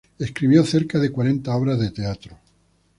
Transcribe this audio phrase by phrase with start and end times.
[0.17, 2.35] Escribió cerca de cuarenta obras de teatro.